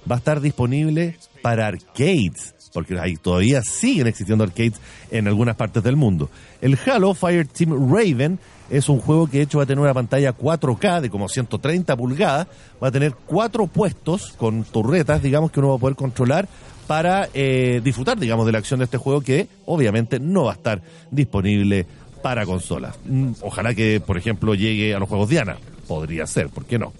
va 0.10 0.16
a 0.16 0.18
estar 0.18 0.42
disponible 0.42 1.16
para 1.42 1.68
arcades 1.68 2.56
porque 2.74 3.00
ahí 3.00 3.16
todavía 3.16 3.62
siguen 3.64 4.08
existiendo 4.08 4.44
arcades 4.44 4.80
en 5.12 5.28
algunas 5.28 5.56
partes 5.56 5.84
del 5.84 5.96
mundo. 5.96 6.30
El 6.62 6.78
Halo 6.86 7.14
Fire 7.14 7.48
Team 7.48 7.92
Raven 7.92 8.40
es 8.70 8.90
un 8.90 9.00
juego 9.00 9.28
que 9.28 9.38
de 9.38 9.44
hecho 9.44 9.58
va 9.58 9.64
a 9.64 9.68
tener 9.68 9.82
una 9.82 9.94
pantalla 9.94 10.36
4K 10.36 11.02
de 11.02 11.10
como 11.10 11.28
130 11.28 11.96
pulgadas, 11.98 12.48
va 12.82 12.90
a 12.90 12.92
tener 12.92 13.14
cuatro 13.26 13.68
puestos 13.68 14.34
con 14.38 14.64
torretas, 14.64 15.22
digamos, 15.22 15.52
que 15.52 15.60
uno 15.60 15.70
va 15.70 15.76
a 15.76 15.80
poder 15.80 15.96
controlar 15.96 16.48
para 16.88 17.30
eh, 17.34 17.82
disfrutar, 17.84 18.18
digamos, 18.20 18.46
de 18.46 18.52
la 18.52 18.60
acción 18.60 18.80
de 18.80 18.86
este 18.86 18.98
juego 18.98 19.22
que 19.22 19.48
obviamente 19.66 20.20
no 20.20 20.46
va 20.46 20.52
a 20.52 20.56
estar 20.56 20.82
disponible 21.12 21.86
para 22.22 22.46
consolas. 22.46 22.96
Mm, 23.06 23.32
ojalá 23.42 23.74
que, 23.74 24.00
por 24.00 24.18
ejemplo, 24.18 24.56
llegue 24.56 24.94
a 24.94 25.00
los 25.00 25.10
juegos 25.10 25.30
Diana. 25.30 25.58
Podría 25.88 26.28
ser, 26.28 26.50
¿por 26.50 26.66
qué 26.66 26.78
no? 26.78 26.94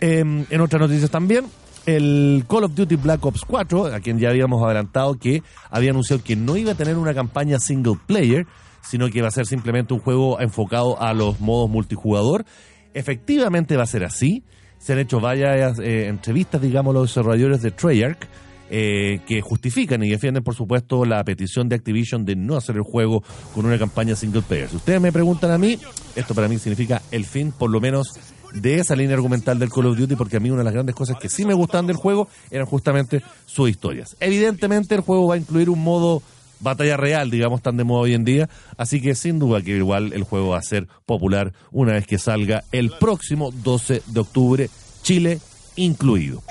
Em, 0.00 0.44
en 0.50 0.60
otras 0.60 0.80
noticias 0.80 1.10
también, 1.10 1.46
el 1.86 2.44
Call 2.48 2.64
of 2.64 2.74
Duty 2.74 2.96
Black 2.96 3.24
Ops 3.24 3.42
4, 3.46 3.86
a 3.86 4.00
quien 4.00 4.18
ya 4.18 4.30
habíamos 4.30 4.62
adelantado 4.64 5.18
que 5.18 5.42
había 5.70 5.90
anunciado 5.90 6.22
que 6.22 6.36
no 6.36 6.56
iba 6.56 6.72
a 6.72 6.74
tener 6.74 6.96
una 6.96 7.14
campaña 7.14 7.58
single 7.58 7.98
player, 8.06 8.46
sino 8.82 9.08
que 9.08 9.22
va 9.22 9.28
a 9.28 9.32
ser 9.32 9.46
simplemente 9.46 9.94
un 9.94 10.00
juego 10.00 10.40
enfocado 10.40 11.00
a 11.00 11.14
los 11.14 11.40
modos 11.40 11.70
multijugador. 11.70 12.44
Efectivamente 12.92 13.76
va 13.76 13.84
a 13.84 13.86
ser 13.86 14.04
así. 14.04 14.44
Se 14.78 14.92
han 14.92 14.98
hecho 14.98 15.20
varias 15.20 15.78
eh, 15.78 16.08
entrevistas, 16.08 16.60
digamos, 16.60 16.94
los 16.94 17.08
desarrolladores 17.08 17.62
de 17.62 17.70
Treyarch, 17.70 18.28
eh, 18.70 19.20
que 19.26 19.40
justifican 19.40 20.02
y 20.02 20.10
defienden, 20.10 20.42
por 20.42 20.54
supuesto, 20.54 21.04
la 21.04 21.22
petición 21.24 21.68
de 21.68 21.76
Activision 21.76 22.24
de 22.24 22.34
no 22.36 22.56
hacer 22.56 22.76
el 22.76 22.82
juego 22.82 23.22
con 23.54 23.66
una 23.66 23.78
campaña 23.78 24.16
single 24.16 24.42
player. 24.42 24.68
Si 24.68 24.76
ustedes 24.76 25.00
me 25.00 25.12
preguntan 25.12 25.50
a 25.50 25.58
mí, 25.58 25.78
esto 26.16 26.34
para 26.34 26.48
mí 26.48 26.58
significa 26.58 27.02
el 27.10 27.24
fin, 27.24 27.52
por 27.52 27.70
lo 27.70 27.80
menos, 27.80 28.08
de 28.54 28.76
esa 28.76 28.96
línea 28.96 29.14
argumental 29.14 29.58
del 29.58 29.70
Call 29.70 29.86
of 29.86 29.98
Duty, 29.98 30.16
porque 30.16 30.36
a 30.36 30.40
mí 30.40 30.50
una 30.50 30.58
de 30.58 30.64
las 30.64 30.72
grandes 30.72 30.94
cosas 30.94 31.18
que 31.18 31.28
sí 31.28 31.44
me 31.44 31.54
gustan 31.54 31.86
del 31.86 31.96
juego 31.96 32.28
eran 32.50 32.66
justamente 32.66 33.22
sus 33.46 33.68
historias. 33.68 34.16
Evidentemente 34.20 34.94
el 34.94 35.00
juego 35.00 35.28
va 35.28 35.34
a 35.34 35.38
incluir 35.38 35.68
un 35.68 35.82
modo 35.82 36.22
batalla 36.60 36.96
real, 36.96 37.30
digamos, 37.30 37.62
tan 37.62 37.76
de 37.76 37.84
moda 37.84 38.02
hoy 38.02 38.14
en 38.14 38.24
día, 38.24 38.48
así 38.78 39.00
que 39.00 39.14
sin 39.14 39.38
duda 39.38 39.60
que 39.60 39.76
igual 39.76 40.12
el 40.12 40.22
juego 40.22 40.50
va 40.50 40.58
a 40.58 40.62
ser 40.62 40.86
popular 41.04 41.52
una 41.72 41.92
vez 41.92 42.06
que 42.06 42.18
salga 42.18 42.64
el 42.72 42.90
próximo 42.98 43.50
12 43.50 44.02
de 44.06 44.20
octubre, 44.20 44.70
Chile 45.02 45.40
incluido. 45.76 46.42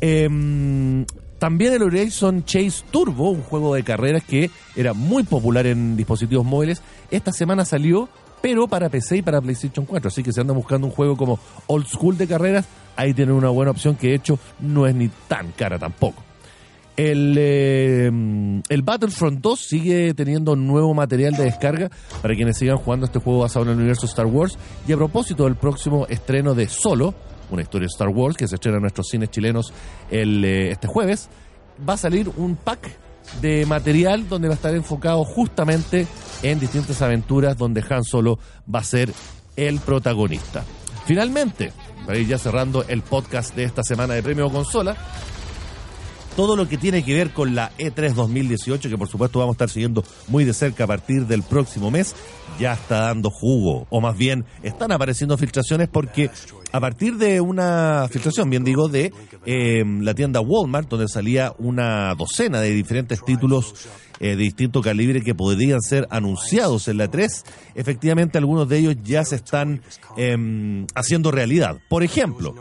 Em, 0.00 1.04
también 1.38 1.74
el 1.74 1.82
Horizon 1.82 2.44
Chase 2.44 2.84
Turbo, 2.90 3.30
un 3.30 3.42
juego 3.42 3.74
de 3.74 3.82
carreras 3.82 4.24
que 4.24 4.50
era 4.74 4.94
muy 4.94 5.24
popular 5.24 5.66
en 5.66 5.96
dispositivos 5.96 6.46
móviles, 6.46 6.80
esta 7.10 7.32
semana 7.32 7.64
salió 7.64 8.08
pero 8.40 8.68
para 8.68 8.88
PC 8.88 9.18
y 9.18 9.22
para 9.22 9.40
PlayStation 9.40 9.86
4. 9.86 10.08
Así 10.08 10.22
que 10.22 10.32
si 10.32 10.40
andan 10.40 10.56
buscando 10.56 10.86
un 10.86 10.92
juego 10.92 11.16
como 11.16 11.38
old 11.66 11.86
school 11.86 12.16
de 12.16 12.26
carreras, 12.26 12.66
ahí 12.96 13.14
tienen 13.14 13.34
una 13.34 13.48
buena 13.48 13.70
opción 13.70 13.96
que 13.96 14.08
de 14.08 14.14
hecho 14.14 14.38
no 14.60 14.86
es 14.86 14.94
ni 14.94 15.08
tan 15.28 15.52
cara 15.52 15.78
tampoco. 15.78 16.22
El, 16.96 17.36
eh, 17.38 18.06
el 18.06 18.82
Battlefront 18.82 19.40
2 19.40 19.60
sigue 19.60 20.14
teniendo 20.14 20.56
nuevo 20.56 20.94
material 20.94 21.34
de 21.34 21.44
descarga 21.44 21.90
para 22.22 22.34
quienes 22.34 22.56
sigan 22.56 22.78
jugando 22.78 23.04
este 23.04 23.18
juego 23.18 23.40
basado 23.40 23.66
en 23.66 23.72
el 23.72 23.76
universo 23.76 24.06
Star 24.06 24.26
Wars. 24.26 24.56
Y 24.88 24.92
a 24.92 24.96
propósito 24.96 25.44
del 25.44 25.56
próximo 25.56 26.06
estreno 26.08 26.54
de 26.54 26.68
Solo, 26.68 27.14
una 27.50 27.62
historia 27.62 27.86
de 27.86 27.92
Star 27.92 28.08
Wars 28.08 28.36
que 28.36 28.48
se 28.48 28.54
estrena 28.54 28.78
en 28.78 28.82
nuestros 28.82 29.08
cines 29.08 29.30
chilenos 29.30 29.72
eh, 30.10 30.68
este 30.70 30.86
jueves, 30.88 31.28
va 31.86 31.94
a 31.94 31.98
salir 31.98 32.30
un 32.36 32.56
pack 32.56 32.90
de 33.40 33.66
material 33.66 34.28
donde 34.28 34.48
va 34.48 34.54
a 34.54 34.56
estar 34.56 34.74
enfocado 34.74 35.24
justamente 35.24 36.06
en 36.42 36.58
distintas 36.58 37.02
aventuras 37.02 37.56
donde 37.56 37.84
Han 37.88 38.04
Solo 38.04 38.38
va 38.72 38.80
a 38.80 38.84
ser 38.84 39.12
el 39.56 39.80
protagonista. 39.80 40.64
Finalmente, 41.06 41.72
para 42.04 42.18
ya 42.18 42.38
cerrando 42.38 42.84
el 42.88 43.02
podcast 43.02 43.54
de 43.54 43.64
esta 43.64 43.82
semana 43.82 44.14
de 44.14 44.22
Premio 44.22 44.50
Consola, 44.50 44.96
todo 46.36 46.54
lo 46.54 46.68
que 46.68 46.76
tiene 46.76 47.02
que 47.02 47.14
ver 47.14 47.30
con 47.30 47.54
la 47.54 47.72
E3 47.78 48.12
2018, 48.12 48.90
que 48.90 48.98
por 48.98 49.08
supuesto 49.08 49.38
vamos 49.38 49.54
a 49.54 49.56
estar 49.56 49.70
siguiendo 49.70 50.04
muy 50.28 50.44
de 50.44 50.52
cerca 50.52 50.84
a 50.84 50.86
partir 50.86 51.26
del 51.26 51.42
próximo 51.42 51.90
mes, 51.90 52.14
ya 52.60 52.74
está 52.74 53.00
dando 53.00 53.30
jugo, 53.30 53.86
o 53.88 54.00
más 54.02 54.16
bien 54.16 54.44
están 54.62 54.92
apareciendo 54.92 55.38
filtraciones 55.38 55.88
porque 55.88 56.30
a 56.72 56.80
partir 56.80 57.16
de 57.16 57.40
una 57.40 58.06
filtración, 58.10 58.50
bien 58.50 58.64
digo, 58.64 58.88
de 58.88 59.12
em, 59.46 60.02
la 60.02 60.14
tienda 60.14 60.40
Walmart, 60.40 60.88
donde 60.88 61.08
salía 61.08 61.54
una 61.58 62.14
docena 62.14 62.60
de 62.60 62.70
diferentes 62.70 63.24
títulos 63.24 63.88
eh, 64.20 64.28
de 64.28 64.36
distinto 64.36 64.82
calibre 64.82 65.22
que 65.22 65.34
podrían 65.34 65.80
ser 65.80 66.06
anunciados 66.10 66.88
en 66.88 66.98
la 66.98 67.08
3, 67.08 67.44
efectivamente 67.74 68.36
algunos 68.36 68.68
de 68.68 68.78
ellos 68.78 68.96
ya 69.02 69.24
se 69.24 69.36
están 69.36 69.80
em, 70.18 70.86
haciendo 70.94 71.30
realidad. 71.30 71.78
Por 71.88 72.02
ejemplo, 72.02 72.54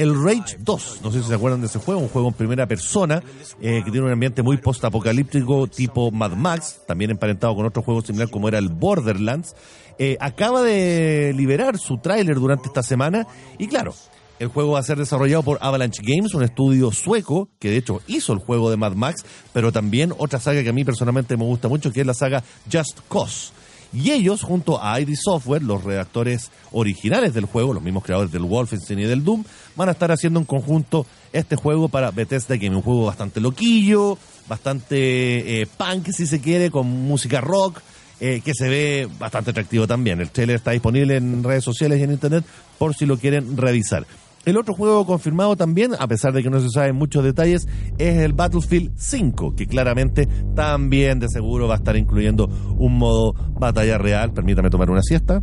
el 0.00 0.14
Rage 0.14 0.56
2, 0.58 1.00
no 1.02 1.12
sé 1.12 1.22
si 1.22 1.28
se 1.28 1.34
acuerdan 1.34 1.60
de 1.60 1.66
ese 1.66 1.78
juego, 1.78 2.00
un 2.00 2.08
juego 2.08 2.28
en 2.28 2.34
primera 2.34 2.66
persona 2.66 3.22
eh, 3.60 3.82
que 3.84 3.90
tiene 3.90 4.06
un 4.06 4.12
ambiente 4.12 4.42
muy 4.42 4.56
post-apocalíptico 4.56 5.66
tipo 5.66 6.10
Mad 6.10 6.32
Max, 6.32 6.80
también 6.86 7.10
emparentado 7.10 7.54
con 7.54 7.66
otro 7.66 7.82
juego 7.82 8.00
similar 8.00 8.30
como 8.30 8.48
era 8.48 8.56
el 8.56 8.70
Borderlands, 8.70 9.54
eh, 9.98 10.16
acaba 10.18 10.62
de 10.62 11.34
liberar 11.36 11.76
su 11.76 11.98
tráiler 11.98 12.36
durante 12.36 12.68
esta 12.68 12.82
semana 12.82 13.26
y 13.58 13.68
claro, 13.68 13.92
el 14.38 14.48
juego 14.48 14.72
va 14.72 14.78
a 14.78 14.84
ser 14.84 14.96
desarrollado 14.96 15.42
por 15.42 15.58
Avalanche 15.60 16.00
Games, 16.02 16.32
un 16.32 16.44
estudio 16.44 16.92
sueco 16.92 17.50
que 17.58 17.68
de 17.68 17.76
hecho 17.76 18.00
hizo 18.06 18.32
el 18.32 18.38
juego 18.38 18.70
de 18.70 18.78
Mad 18.78 18.92
Max, 18.92 19.26
pero 19.52 19.70
también 19.70 20.14
otra 20.16 20.40
saga 20.40 20.62
que 20.62 20.70
a 20.70 20.72
mí 20.72 20.82
personalmente 20.82 21.36
me 21.36 21.44
gusta 21.44 21.68
mucho, 21.68 21.92
que 21.92 22.00
es 22.00 22.06
la 22.06 22.14
saga 22.14 22.42
Just 22.72 23.00
Cause. 23.10 23.52
Y 23.92 24.10
ellos, 24.12 24.42
junto 24.42 24.82
a 24.82 25.00
ID 25.00 25.14
Software, 25.16 25.62
los 25.62 25.82
redactores 25.82 26.50
originales 26.70 27.34
del 27.34 27.46
juego, 27.46 27.74
los 27.74 27.82
mismos 27.82 28.04
creadores 28.04 28.30
del 28.30 28.44
Wolfenstein 28.44 29.00
y 29.00 29.04
del 29.04 29.24
Doom, 29.24 29.44
van 29.74 29.88
a 29.88 29.92
estar 29.92 30.12
haciendo 30.12 30.38
en 30.38 30.46
conjunto 30.46 31.06
este 31.32 31.56
juego 31.56 31.88
para 31.88 32.10
Bethesda 32.10 32.56
Game, 32.56 32.76
un 32.76 32.82
juego 32.82 33.06
bastante 33.06 33.40
loquillo, 33.40 34.16
bastante 34.48 35.62
eh, 35.62 35.66
punk 35.76 36.10
si 36.12 36.26
se 36.26 36.40
quiere, 36.40 36.70
con 36.70 36.86
música 36.86 37.40
rock, 37.40 37.80
eh, 38.20 38.42
que 38.44 38.52
se 38.54 38.68
ve 38.68 39.08
bastante 39.18 39.50
atractivo 39.50 39.86
también. 39.86 40.20
El 40.20 40.30
trailer 40.30 40.56
está 40.56 40.70
disponible 40.72 41.16
en 41.16 41.42
redes 41.42 41.64
sociales 41.64 41.98
y 41.98 42.02
en 42.04 42.12
internet 42.12 42.44
por 42.78 42.94
si 42.94 43.06
lo 43.06 43.18
quieren 43.18 43.56
revisar. 43.56 44.06
El 44.46 44.56
otro 44.56 44.74
juego 44.74 45.04
confirmado 45.04 45.54
también, 45.54 45.92
a 45.98 46.08
pesar 46.08 46.32
de 46.32 46.42
que 46.42 46.48
no 46.48 46.60
se 46.60 46.70
saben 46.70 46.96
muchos 46.96 47.22
detalles, 47.22 47.68
es 47.98 48.18
el 48.18 48.32
Battlefield 48.32 48.92
5, 48.96 49.54
que 49.54 49.66
claramente 49.66 50.26
también 50.54 51.18
de 51.18 51.28
seguro 51.28 51.68
va 51.68 51.74
a 51.74 51.76
estar 51.76 51.96
incluyendo 51.96 52.46
un 52.78 52.96
modo 52.96 53.34
batalla 53.34 53.98
real. 53.98 54.32
Permítame 54.32 54.70
tomar 54.70 54.90
una 54.90 55.02
siesta, 55.02 55.42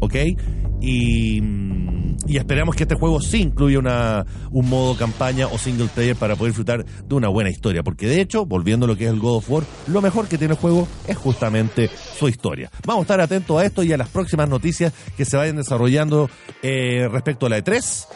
¿ok? 0.00 0.14
Y, 0.80 1.42
y 2.26 2.36
esperamos 2.38 2.74
que 2.74 2.84
este 2.84 2.94
juego 2.94 3.20
sí 3.20 3.42
incluya 3.42 3.80
una, 3.80 4.24
un 4.50 4.66
modo 4.70 4.96
campaña 4.96 5.46
o 5.48 5.58
single 5.58 5.88
player 5.94 6.16
para 6.16 6.34
poder 6.34 6.52
disfrutar 6.52 6.86
de 6.86 7.14
una 7.14 7.28
buena 7.28 7.50
historia. 7.50 7.82
Porque 7.82 8.06
de 8.06 8.22
hecho, 8.22 8.46
volviendo 8.46 8.86
a 8.86 8.88
lo 8.88 8.96
que 8.96 9.04
es 9.04 9.10
el 9.10 9.20
God 9.20 9.36
of 9.36 9.50
War, 9.50 9.64
lo 9.88 10.00
mejor 10.00 10.26
que 10.26 10.38
tiene 10.38 10.54
el 10.54 10.60
juego 10.60 10.88
es 11.06 11.18
justamente 11.18 11.90
su 12.18 12.28
historia. 12.28 12.70
Vamos 12.86 13.02
a 13.02 13.04
estar 13.04 13.20
atentos 13.20 13.60
a 13.60 13.66
esto 13.66 13.82
y 13.82 13.92
a 13.92 13.98
las 13.98 14.08
próximas 14.08 14.48
noticias 14.48 14.94
que 15.18 15.26
se 15.26 15.36
vayan 15.36 15.56
desarrollando 15.56 16.30
eh, 16.62 17.08
respecto 17.10 17.44
a 17.44 17.50
la 17.50 17.58
E3 17.58 18.06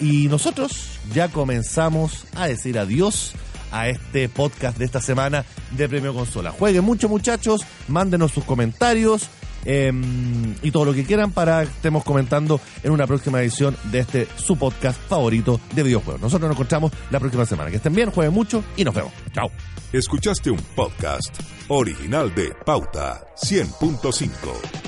y 0.00 0.28
nosotros 0.28 0.98
ya 1.14 1.28
comenzamos 1.28 2.26
a 2.34 2.46
decir 2.46 2.78
adiós 2.78 3.34
a 3.70 3.88
este 3.88 4.28
podcast 4.28 4.78
de 4.78 4.84
esta 4.84 5.00
semana 5.00 5.44
de 5.72 5.88
Premio 5.88 6.14
Consola. 6.14 6.50
Jueguen 6.52 6.84
mucho 6.84 7.08
muchachos, 7.08 7.62
mándenos 7.88 8.32
sus 8.32 8.44
comentarios 8.44 9.28
em, 9.64 10.54
y 10.62 10.70
todo 10.70 10.84
lo 10.84 10.94
que 10.94 11.04
quieran 11.04 11.32
para 11.32 11.62
que 11.62 11.70
estemos 11.70 12.04
comentando 12.04 12.60
en 12.82 12.92
una 12.92 13.06
próxima 13.06 13.40
edición 13.40 13.76
de 13.84 14.00
este 14.00 14.28
su 14.36 14.56
podcast 14.56 15.00
favorito 15.08 15.60
de 15.74 15.82
videojuegos. 15.82 16.20
Nosotros 16.20 16.48
nos 16.48 16.56
encontramos 16.56 16.92
la 17.10 17.18
próxima 17.18 17.44
semana. 17.44 17.70
Que 17.70 17.76
estén 17.76 17.94
bien, 17.94 18.10
jueguen 18.10 18.34
mucho 18.34 18.62
y 18.76 18.84
nos 18.84 18.94
vemos. 18.94 19.12
Chao. 19.32 19.50
Escuchaste 19.92 20.50
un 20.50 20.60
podcast 20.74 21.40
original 21.68 22.34
de 22.34 22.52
Pauta 22.64 23.24
100.5. 23.36 24.85